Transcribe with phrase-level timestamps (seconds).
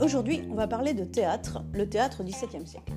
[0.00, 2.92] Aujourd'hui, on va parler de théâtre, le théâtre au XVIIe siècle.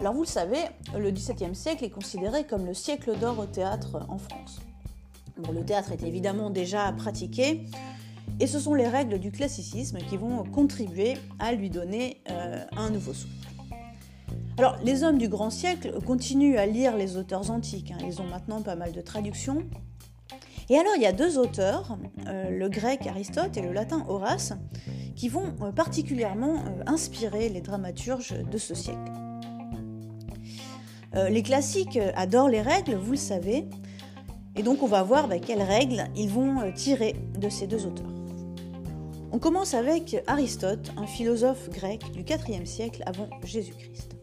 [0.00, 0.58] Alors vous le savez,
[0.96, 4.60] le XVIIe siècle est considéré comme le siècle d'or au théâtre en France.
[5.36, 7.66] Bon, le théâtre est évidemment déjà pratiqué,
[8.40, 12.88] et ce sont les règles du classicisme qui vont contribuer à lui donner euh, un
[12.88, 13.34] nouveau souffle.
[14.56, 17.90] Alors, les hommes du grand siècle continuent à lire les auteurs antiques.
[17.90, 18.02] Hein.
[18.06, 19.64] Ils ont maintenant pas mal de traductions.
[20.70, 21.98] Et alors, il y a deux auteurs,
[22.28, 24.54] euh, le grec Aristote et le latin Horace,
[25.14, 29.12] qui vont euh, particulièrement inspirer les dramaturges de ce siècle.
[31.30, 33.68] les classiques adorent les règles, vous le savez,
[34.56, 38.14] et donc on va voir bah, quelles règles ils vont tirer de ces deux auteurs.
[39.34, 44.14] On commence avec Aristote, un philosophe grec du IVe siècle avant Jésus-Christ.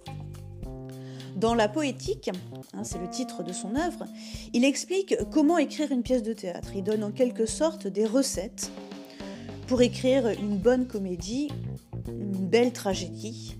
[1.36, 2.30] Dans la poétique,
[2.73, 4.05] hein, c'est le titre de son œuvre,
[4.53, 6.70] il explique comment écrire une pièce de théâtre.
[6.76, 8.72] Il donne en quelque sorte des recettes
[9.72, 11.47] pour écrire une bonne comédie,
[12.09, 13.55] une belle tragédie.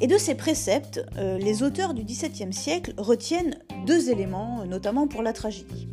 [0.00, 5.22] Et de ces préceptes, euh, les auteurs du XVIIe siècle retiennent deux éléments, notamment pour
[5.22, 5.86] la tragédie.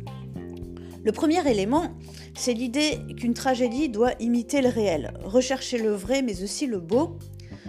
[1.04, 1.94] Le premier élément,
[2.34, 7.16] c'est l'idée qu'une tragédie doit imiter le réel, rechercher le vrai mais aussi le beau.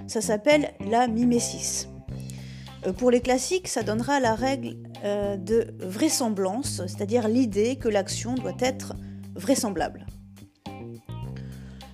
[0.07, 1.89] Ça s'appelle la mimésis.
[2.88, 8.33] Euh, pour les classiques, ça donnera la règle euh, de vraisemblance, c'est-à-dire l'idée que l'action
[8.33, 8.95] doit être
[9.35, 10.07] vraisemblable.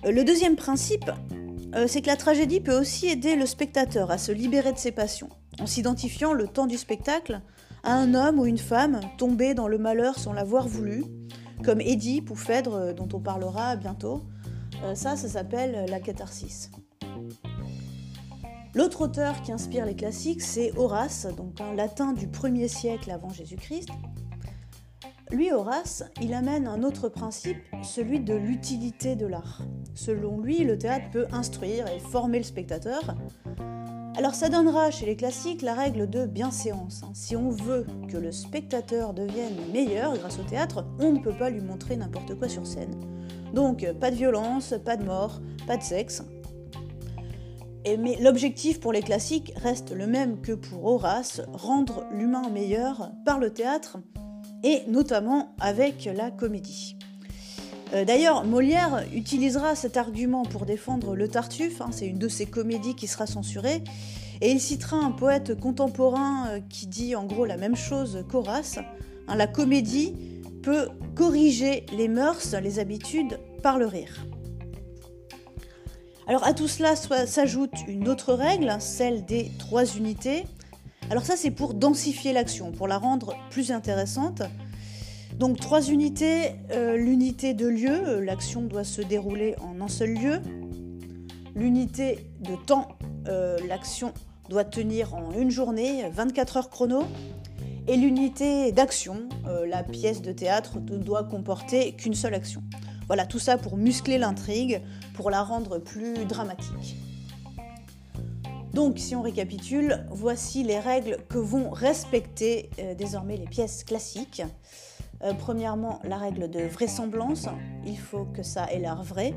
[0.04, 1.10] Euh, le deuxième principe,
[1.86, 5.30] c'est que la tragédie peut aussi aider le spectateur à se libérer de ses passions,
[5.58, 7.40] en s'identifiant le temps du spectacle
[7.82, 11.04] à un homme ou une femme tombé dans le malheur sans l'avoir voulu,
[11.64, 14.22] comme Édipe ou Phèdre euh, dont on parlera bientôt.
[14.84, 16.70] Euh, ça, ça s'appelle la catharsis.
[18.74, 23.30] L'autre auteur qui inspire les classiques, c'est Horace, donc un latin du 1er siècle avant
[23.30, 23.90] Jésus-Christ.
[25.32, 29.62] Lui, Horace, il amène un autre principe, celui de l'utilité de l'art.
[29.94, 33.16] Selon lui, le théâtre peut instruire et former le spectateur,
[34.14, 37.02] alors ça donnera chez les classiques la règle de bienséance.
[37.02, 37.12] Hein.
[37.14, 41.48] Si on veut que le spectateur devienne meilleur grâce au théâtre, on ne peut pas
[41.48, 42.94] lui montrer n'importe quoi sur scène.
[43.54, 46.22] Donc pas de violence, pas de mort, pas de sexe.
[47.86, 53.38] mais l'objectif pour les classiques reste le même que pour Horace, rendre l'humain meilleur par
[53.38, 53.96] le théâtre
[54.62, 56.96] et notamment avec la comédie.
[57.94, 62.46] Euh, d'ailleurs, Molière utilisera cet argument pour défendre Le Tartuffe, hein, c'est une de ses
[62.46, 63.82] comédies qui sera censurée,
[64.40, 68.78] et il citera un poète contemporain euh, qui dit en gros la même chose qu'Horace.
[69.28, 70.14] Hein, la comédie
[70.62, 74.24] peut corriger les mœurs, les habitudes par le rire.
[76.26, 80.44] Alors à tout cela s'ajoute une autre règle, hein, celle des trois unités.
[81.12, 84.40] Alors ça c'est pour densifier l'action, pour la rendre plus intéressante.
[85.38, 90.14] Donc trois unités, euh, l'unité de lieu, euh, l'action doit se dérouler en un seul
[90.14, 90.40] lieu.
[91.54, 92.88] L'unité de temps,
[93.28, 94.14] euh, l'action
[94.48, 97.02] doit tenir en une journée, 24 heures chrono.
[97.88, 99.28] Et l'unité d'action,
[99.66, 102.62] la pièce de théâtre ne doit comporter qu'une seule action.
[103.06, 104.80] Voilà, tout ça pour muscler l'intrigue,
[105.12, 106.96] pour la rendre plus dramatique.
[108.74, 114.42] Donc, si on récapitule, voici les règles que vont respecter désormais les pièces classiques.
[115.24, 117.48] Euh, premièrement, la règle de vraisemblance,
[117.86, 119.34] il faut que ça ait l'air vrai.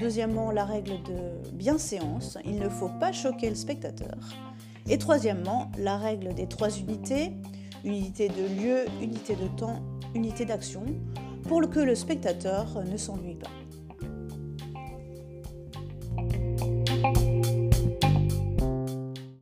[0.00, 4.18] Deuxièmement, la règle de bienséance, il ne faut pas choquer le spectateur.
[4.88, 7.32] Et troisièmement, la règle des trois unités,
[7.84, 9.80] unité de lieu, unité de temps,
[10.14, 10.84] unité d'action,
[11.44, 13.50] pour que le spectateur ne s'ennuie pas.